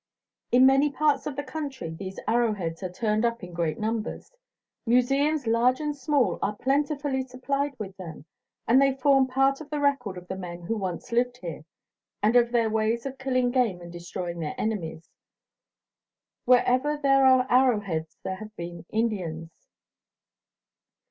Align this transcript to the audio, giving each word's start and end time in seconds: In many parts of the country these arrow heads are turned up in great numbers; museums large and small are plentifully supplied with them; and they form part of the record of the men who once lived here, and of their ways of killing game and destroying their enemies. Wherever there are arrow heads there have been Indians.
In 0.51 0.65
many 0.65 0.89
parts 0.89 1.27
of 1.27 1.35
the 1.35 1.43
country 1.43 1.91
these 1.91 2.19
arrow 2.27 2.53
heads 2.53 2.81
are 2.81 2.89
turned 2.91 3.23
up 3.23 3.43
in 3.43 3.53
great 3.53 3.77
numbers; 3.79 4.31
museums 4.83 5.45
large 5.45 5.79
and 5.79 5.95
small 5.95 6.39
are 6.41 6.55
plentifully 6.55 7.21
supplied 7.21 7.75
with 7.77 7.95
them; 7.97 8.25
and 8.67 8.81
they 8.81 8.95
form 8.95 9.27
part 9.27 9.61
of 9.61 9.69
the 9.69 9.79
record 9.79 10.17
of 10.17 10.27
the 10.27 10.35
men 10.35 10.63
who 10.63 10.75
once 10.75 11.11
lived 11.11 11.37
here, 11.37 11.65
and 12.23 12.35
of 12.35 12.51
their 12.51 12.67
ways 12.71 13.05
of 13.05 13.19
killing 13.19 13.51
game 13.51 13.79
and 13.79 13.91
destroying 13.91 14.39
their 14.39 14.55
enemies. 14.57 15.07
Wherever 16.45 16.97
there 16.97 17.23
are 17.27 17.45
arrow 17.47 17.81
heads 17.81 18.17
there 18.23 18.37
have 18.37 18.55
been 18.55 18.85
Indians. 18.89 19.51